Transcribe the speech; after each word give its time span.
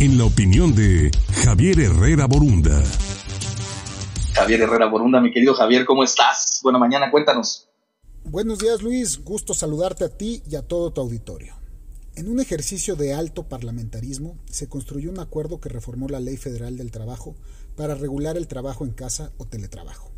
en 0.00 0.16
la 0.16 0.26
opinión 0.26 0.76
de 0.76 1.10
Javier 1.44 1.80
Herrera 1.80 2.26
Borunda. 2.26 2.80
Javier 4.32 4.60
Herrera 4.60 4.86
Borunda, 4.86 5.20
mi 5.20 5.32
querido 5.32 5.54
Javier, 5.54 5.84
¿cómo 5.84 6.04
estás? 6.04 6.60
Buena 6.62 6.78
mañana, 6.78 7.10
cuéntanos. 7.10 7.68
Buenos 8.22 8.60
días 8.60 8.80
Luis, 8.80 9.24
gusto 9.24 9.54
saludarte 9.54 10.04
a 10.04 10.08
ti 10.08 10.42
y 10.48 10.54
a 10.54 10.62
todo 10.62 10.92
tu 10.92 11.00
auditorio. 11.00 11.54
En 12.14 12.28
un 12.28 12.38
ejercicio 12.38 12.94
de 12.94 13.12
alto 13.12 13.48
parlamentarismo 13.48 14.36
se 14.48 14.68
construyó 14.68 15.10
un 15.10 15.18
acuerdo 15.18 15.60
que 15.60 15.68
reformó 15.68 16.08
la 16.08 16.20
Ley 16.20 16.36
Federal 16.36 16.76
del 16.76 16.92
Trabajo 16.92 17.34
para 17.76 17.96
regular 17.96 18.36
el 18.36 18.46
trabajo 18.46 18.84
en 18.84 18.92
casa 18.92 19.32
o 19.38 19.46
teletrabajo. 19.46 20.12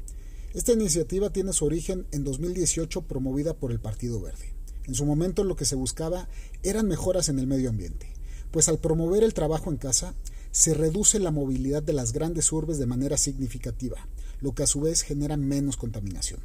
Esta 0.53 0.73
iniciativa 0.73 1.31
tiene 1.31 1.55
su 1.55 1.65
origen 1.65 2.07
en 2.13 2.25
2018 2.25 3.03
promovida 3.03 3.55
por 3.55 3.73
el 3.73 3.81
Partido 3.81 4.21
Verde. 4.21 4.53
En 4.85 4.95
su 4.95 5.07
momento 5.07 5.43
lo 5.43 5.57
que 5.57 5.65
se 5.65 5.77
buscaba 5.77 6.29
eran 6.63 6.87
mejoras 6.87 7.29
en 7.29 7.39
el 7.39 7.47
medio 7.47 7.71
ambiente, 7.71 8.13
pues 8.51 8.69
al 8.69 8.79
promover 8.79 9.23
el 9.23 9.35
trabajo 9.35 9.71
en 9.71 9.77
casa 9.77 10.15
se 10.51 10.75
reduce 10.75 11.19
la 11.19 11.31
movilidad 11.31 11.83
de 11.83 11.93
las 11.93 12.13
grandes 12.13 12.51
urbes 12.53 12.79
de 12.79 12.87
manera 12.87 13.17
significativa, 13.17 13.97
lo 14.41 14.55
que 14.55 14.65
a 14.65 14.67
su 14.67 14.81
vez 14.81 15.03
genera 15.03 15.37
menos 15.37 15.77
contaminación. 15.77 16.41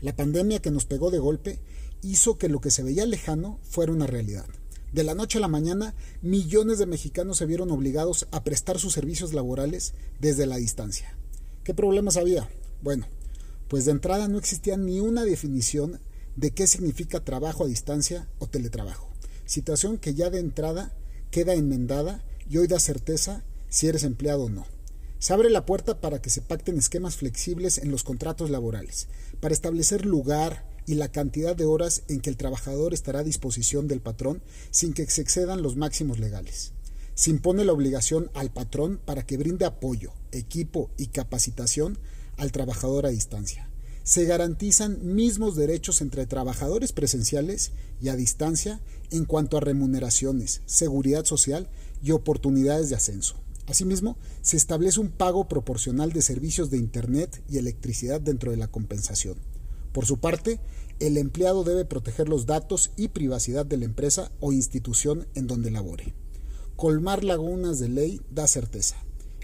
La 0.00 0.16
pandemia 0.16 0.60
que 0.60 0.70
nos 0.70 0.86
pegó 0.86 1.10
de 1.10 1.18
golpe 1.18 1.58
hizo 2.02 2.38
que 2.38 2.48
lo 2.48 2.60
que 2.60 2.70
se 2.70 2.82
veía 2.82 3.06
lejano 3.06 3.58
fuera 3.62 3.92
una 3.92 4.06
realidad. 4.06 4.46
De 4.92 5.02
la 5.02 5.14
noche 5.14 5.38
a 5.38 5.40
la 5.40 5.48
mañana, 5.48 5.94
millones 6.22 6.78
de 6.78 6.86
mexicanos 6.86 7.38
se 7.38 7.46
vieron 7.46 7.70
obligados 7.70 8.28
a 8.30 8.44
prestar 8.44 8.78
sus 8.78 8.92
servicios 8.92 9.32
laborales 9.32 9.94
desde 10.20 10.46
la 10.46 10.56
distancia. 10.56 11.16
¿Qué 11.64 11.74
problemas 11.74 12.16
había? 12.16 12.48
Bueno, 12.82 13.06
pues 13.68 13.86
de 13.86 13.92
entrada 13.92 14.28
no 14.28 14.38
existía 14.38 14.76
ni 14.76 15.00
una 15.00 15.24
definición 15.24 15.98
de 16.36 16.52
qué 16.52 16.66
significa 16.66 17.24
trabajo 17.24 17.64
a 17.64 17.66
distancia 17.66 18.28
o 18.38 18.46
teletrabajo, 18.46 19.10
situación 19.46 19.98
que 19.98 20.14
ya 20.14 20.30
de 20.30 20.40
entrada 20.40 20.92
queda 21.34 21.54
enmendada 21.54 22.22
y 22.48 22.58
hoy 22.58 22.68
da 22.68 22.78
certeza 22.78 23.42
si 23.68 23.88
eres 23.88 24.04
empleado 24.04 24.44
o 24.44 24.48
no. 24.48 24.68
Se 25.18 25.32
abre 25.32 25.50
la 25.50 25.66
puerta 25.66 26.00
para 26.00 26.22
que 26.22 26.30
se 26.30 26.42
pacten 26.42 26.78
esquemas 26.78 27.16
flexibles 27.16 27.78
en 27.78 27.90
los 27.90 28.04
contratos 28.04 28.50
laborales, 28.50 29.08
para 29.40 29.52
establecer 29.52 30.06
lugar 30.06 30.64
y 30.86 30.94
la 30.94 31.08
cantidad 31.08 31.56
de 31.56 31.64
horas 31.64 32.04
en 32.06 32.20
que 32.20 32.30
el 32.30 32.36
trabajador 32.36 32.94
estará 32.94 33.18
a 33.18 33.24
disposición 33.24 33.88
del 33.88 34.00
patrón 34.00 34.42
sin 34.70 34.92
que 34.92 35.04
se 35.06 35.22
excedan 35.22 35.60
los 35.60 35.74
máximos 35.74 36.20
legales. 36.20 36.70
Se 37.16 37.30
impone 37.30 37.64
la 37.64 37.72
obligación 37.72 38.30
al 38.34 38.52
patrón 38.52 39.00
para 39.04 39.26
que 39.26 39.36
brinde 39.36 39.64
apoyo, 39.64 40.12
equipo 40.30 40.92
y 40.96 41.08
capacitación 41.08 41.98
al 42.36 42.52
trabajador 42.52 43.06
a 43.06 43.10
distancia. 43.10 43.68
Se 44.04 44.26
garantizan 44.26 45.14
mismos 45.14 45.56
derechos 45.56 46.02
entre 46.02 46.26
trabajadores 46.26 46.92
presenciales 46.92 47.72
y 48.02 48.08
a 48.08 48.16
distancia 48.16 48.82
en 49.10 49.24
cuanto 49.24 49.56
a 49.56 49.60
remuneraciones, 49.60 50.60
seguridad 50.66 51.24
social 51.24 51.70
y 52.02 52.10
oportunidades 52.10 52.90
de 52.90 52.96
ascenso. 52.96 53.36
Asimismo, 53.66 54.18
se 54.42 54.58
establece 54.58 55.00
un 55.00 55.10
pago 55.10 55.48
proporcional 55.48 56.12
de 56.12 56.20
servicios 56.20 56.70
de 56.70 56.76
Internet 56.76 57.42
y 57.48 57.56
electricidad 57.56 58.20
dentro 58.20 58.50
de 58.50 58.58
la 58.58 58.68
compensación. 58.68 59.38
Por 59.92 60.04
su 60.04 60.18
parte, 60.18 60.60
el 61.00 61.16
empleado 61.16 61.64
debe 61.64 61.86
proteger 61.86 62.28
los 62.28 62.44
datos 62.44 62.90
y 62.96 63.08
privacidad 63.08 63.64
de 63.64 63.78
la 63.78 63.86
empresa 63.86 64.30
o 64.40 64.52
institución 64.52 65.26
en 65.34 65.46
donde 65.46 65.70
labore. 65.70 66.12
Colmar 66.76 67.24
lagunas 67.24 67.78
de 67.78 67.88
ley 67.88 68.20
da 68.30 68.46
certeza, 68.48 68.96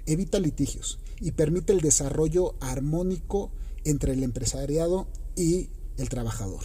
evita 0.05 0.39
litigios 0.39 0.99
y 1.19 1.31
permite 1.31 1.73
el 1.73 1.81
desarrollo 1.81 2.57
armónico 2.61 3.53
entre 3.85 4.13
el 4.13 4.23
empresariado 4.23 5.09
y 5.37 5.71
el 5.97 6.09
trabajador. 6.09 6.63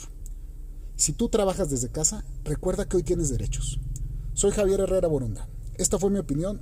Si 0.95 1.13
tú 1.13 1.29
trabajas 1.29 1.69
desde 1.69 1.91
casa, 1.91 2.25
recuerda 2.43 2.85
que 2.85 2.97
hoy 2.97 3.03
tienes 3.03 3.29
derechos. 3.29 3.79
Soy 4.33 4.51
Javier 4.51 4.81
Herrera 4.81 5.07
Borunda. 5.07 5.49
Esta 5.75 5.99
fue 5.99 6.09
mi 6.09 6.19
opinión. 6.19 6.61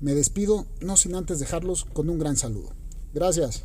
Me 0.00 0.14
despido, 0.14 0.66
no 0.80 0.96
sin 0.96 1.14
antes 1.14 1.38
dejarlos 1.38 1.84
con 1.84 2.08
un 2.08 2.18
gran 2.18 2.36
saludo. 2.36 2.74
Gracias. 3.12 3.64